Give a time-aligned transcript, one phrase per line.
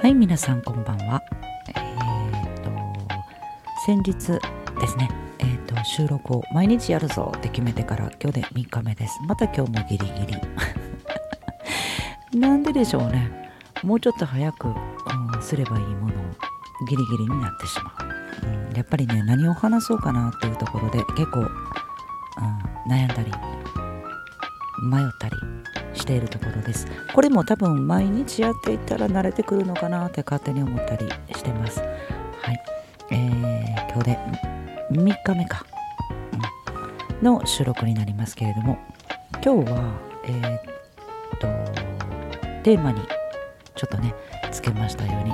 [0.00, 1.22] はい皆さんこんばんは。
[1.68, 2.70] えー、と
[3.84, 4.14] 先日
[4.80, 9.18] ですねえー、と収録を毎日やるぞって決めてから今日で3日目です。
[9.28, 10.26] また今日もギリギ
[12.32, 12.40] リ。
[12.40, 13.30] なんででしょうね。
[13.82, 14.72] もうちょっと早く、う
[15.38, 16.24] ん、すればいいものを
[16.88, 21.48] ギリギリになってしまう、うん、やっぱりね何を話そうかなっていうところで結構、うん、
[22.90, 23.30] 悩んだり
[24.82, 25.36] 迷ったり
[25.94, 26.86] しているところです。
[27.14, 31.80] これも多分毎日やっていったら慣れてくるのかなって勝手に思ったりしてます。
[31.80, 31.86] は
[32.52, 32.62] い。
[33.10, 34.18] えー、今日で
[34.92, 35.64] 3日目か、
[37.20, 38.78] うん、の収録になりますけれども。
[39.42, 39.82] 今日は
[40.24, 40.60] えー、っ
[41.38, 41.46] と
[42.62, 43.00] テーマに
[43.74, 44.14] ちょっとね
[44.52, 45.32] つけましたように、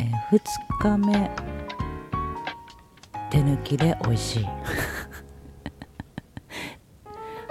[0.00, 0.40] えー、2
[0.80, 1.30] 日目。
[3.30, 4.44] 手抜きで美味しい。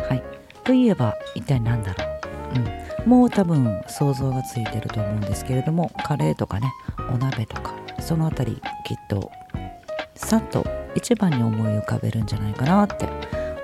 [0.01, 0.23] はい。
[0.63, 2.12] といえば一体何だろう。
[2.55, 6.71] うん、もう多分想像がついてると思うんですけれどもカレーとかね
[7.11, 9.31] お鍋とかその辺りきっと
[10.15, 10.65] さっと
[10.95, 13.07] 一番に思い浮かべるんじゃないかなって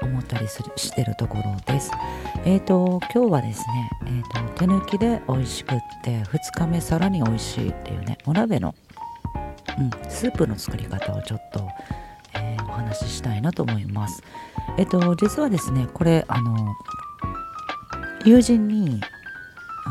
[0.02, 1.92] 思ったりするしてるところです。
[2.46, 8.74] えっ、ー、と今日はですね、えーと、手抜きで美味しくって2日目さらに美味しいっていうねお鍋の、
[9.78, 11.68] うん、スープの作り方をちょっと、
[12.34, 14.24] えー、お話ししたいなと思います。
[14.78, 16.74] えっ、ー、と実はですねこれあの
[18.26, 19.02] 友人に
[19.86, 19.90] あ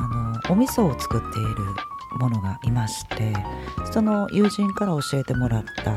[0.48, 1.48] のお味噌を作っている
[2.18, 3.32] ものがいまして
[3.92, 5.94] その友人から教えてもらった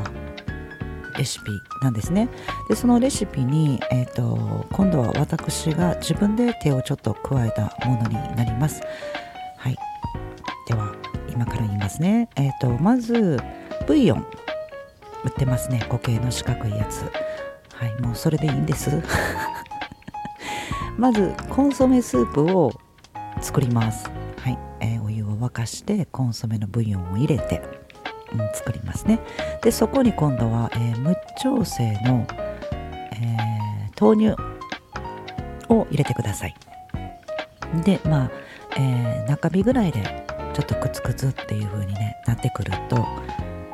[1.18, 2.28] レシピなんですね。
[2.68, 8.80] でそのレシピに、えーと、今度は私が自分で手をちょっと加えたものになります。
[9.58, 9.76] はい。
[10.66, 10.94] では
[11.30, 12.28] 今から言いますね。
[12.36, 13.38] えっ、ー、とまず
[13.86, 14.26] ブイヨン
[15.24, 15.80] 売ってますね。
[15.80, 17.02] 固形の四角いやつ。
[17.74, 18.00] はい。
[18.00, 19.02] もうそれでいいんです。
[20.98, 22.72] まずコンソメスープを
[23.40, 24.10] 作ります。
[24.38, 27.62] はい、えー、お湯を沸かしてコンソメのブイヨンを入れて、
[28.32, 29.20] うん、作りますね。
[29.62, 32.26] でそこに今度は、えー、無調整の、
[33.12, 34.42] えー、豆乳
[35.68, 36.54] を入れてください。
[37.84, 38.30] でまあ、
[38.76, 40.02] え、中火ぐらいで
[40.52, 43.06] ちょっとクツクツっていう風にねなってくると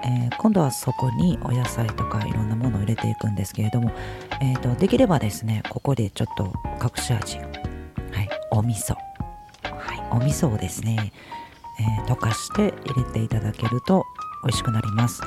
[0.08, 3.92] えー、今度はそこにお野菜とかいろんなものを入れていくんですけれども、
[4.40, 6.50] えーと、できればですねここでちょっと
[6.82, 11.12] 隠し味、はい、お味噌、はい、お味噌をですね、
[11.78, 14.06] えー、溶かして入れていただけると
[14.44, 15.20] 美味しくなります。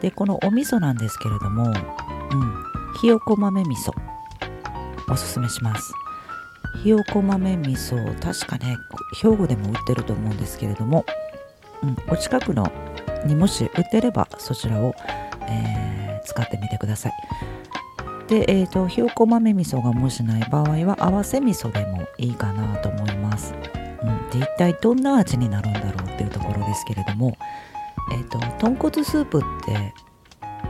[0.00, 1.74] でこのお味噌なんですけれども、うん、
[3.00, 3.92] ひよこ豆味噌
[5.10, 5.92] おすすめします。
[6.82, 8.76] ひよこ豆味噌確かね
[9.14, 11.04] 兵庫でも売ってると思うんですけれども、
[11.82, 12.70] うん、お近くの
[13.26, 14.94] にもし売ってればそちらを、
[15.48, 17.12] えー、使ってみてください。
[18.26, 23.54] で、えーと、ひよこ豆味噌がもしない場合は合わせ味噌でもいいかなと思います。
[24.02, 27.36] うん、で一体どんな味になるんだろうっていうところですけれども、
[28.12, 29.94] えーと、豚骨スープって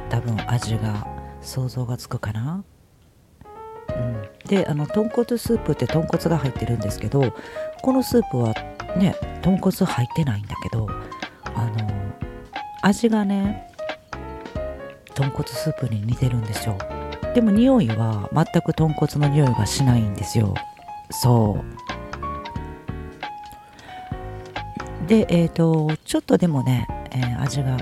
[0.08, 1.06] 多分味が
[1.42, 2.64] 想像がつくかな？
[3.88, 7.34] うん、であの豚骨スープって豚骨が入ってるんですけど
[7.82, 8.54] このスープは
[8.97, 10.88] ね豚骨入ってないんだけど
[12.82, 13.68] 味がね
[15.14, 16.78] 豚骨スープに似てるんですよ。
[17.34, 20.54] でも匂いは全く豚骨の匂いがしないんですよ。
[21.10, 21.64] そ
[25.04, 25.08] う。
[25.08, 27.78] でえっ、ー、とちょっとでもね、えー、味が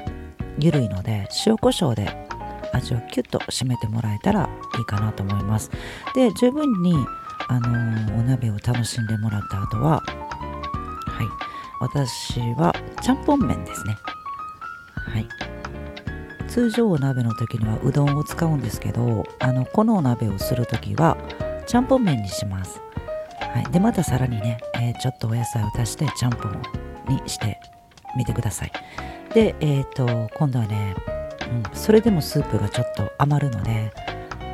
[0.58, 2.26] 緩いので塩コショウで
[2.72, 5.70] 味をキュッと締めてもらえたらいいかなと思います。
[6.14, 6.94] で十分に
[7.48, 11.46] あのー、お鍋を楽しんでもらった後ははい。
[11.78, 13.96] 私はちゃんぽん麺ですね。
[15.10, 15.28] はい。
[16.48, 21.16] 通常お鍋の時にはうどんを使うんですけどあのこのお鍋をする時は
[21.66, 22.80] ちゃんぽん麺にします、
[23.40, 26.62] はい、でまたさらにね、えー、ちょっとお野菜を足してちゃんぽん
[27.08, 27.58] にして
[28.16, 28.72] みてください。
[29.34, 30.94] でえっ、ー、と今度はね、
[31.50, 33.92] うん、それでもスープがちょっと余るので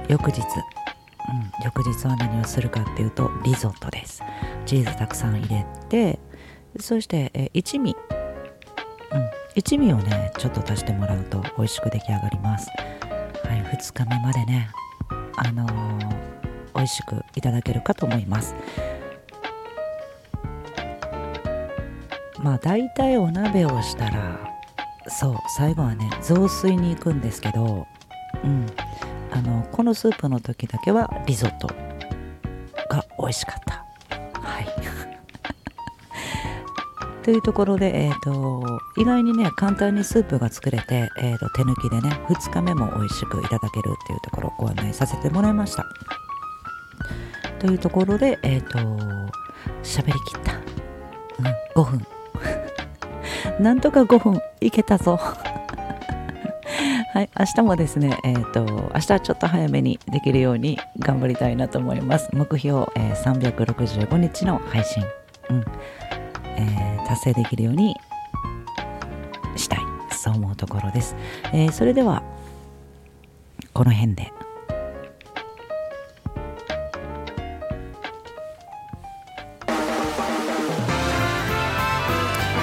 [0.09, 4.23] 翌日うん、翌日は何をするかっていうとリゾットです。
[4.67, 6.19] チーズたくさん入れて
[6.81, 7.95] そして、え一味。
[9.13, 9.42] うん。
[9.55, 12.69] 一味をねちょっと足してもらうと美味しく出来上がります。
[12.71, 14.71] はい2日目までね
[15.37, 15.99] あのー、
[16.75, 18.55] 美味しくいただけるかと思います。
[22.39, 24.39] まあ大体お鍋をしたら
[25.09, 27.87] そう最後はね雑炊に行くんですけど
[28.45, 28.67] うん。
[29.35, 31.69] あのこのスープの時だけはリゾット
[32.91, 33.82] が美味しかった。
[37.23, 45.87] というところで、えーと、意外にね簡単にスープが作れて、えーと、手抜きでね2日目も美味しくいただけるっていうところをご案内させてもらいました。
[47.61, 48.79] というところでえっ、ー、と
[49.85, 50.55] 喋りきった、
[51.39, 52.07] うん、5分。
[53.63, 54.41] なんとか5分。
[54.61, 55.19] いけたぞ。
[57.15, 62.31] はい、明日もですね、えっ、ー、と、明日はちょっと早めにできるように頑張りたいなと思います。
[62.33, 65.05] 目標、えー、365日の配信、
[65.51, 65.65] うん。
[66.57, 67.97] えー、達成できるように
[69.57, 71.17] したい、そう思うところです。
[71.53, 72.23] えー、それでは、
[73.73, 74.33] この辺で。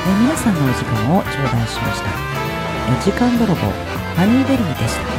[0.10, 2.10] え皆さんのお時間を頂戴しました。
[2.10, 3.62] え時間泥棒
[4.16, 5.10] ハニーベリーでした。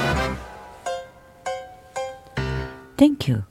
[2.96, 3.49] Thank you.